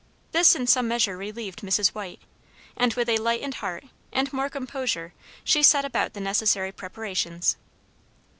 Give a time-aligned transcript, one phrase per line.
[0.31, 1.89] This in some measure relieved Mrs.
[1.89, 2.21] White,
[2.75, 7.55] and with a lightened heart and more composure she set about the necessary preparations.